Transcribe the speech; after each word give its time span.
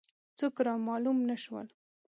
څوک 0.37 0.55
را 0.65 0.73
معلوم 0.87 1.17
نه 1.29 1.35
شول. 1.43 1.67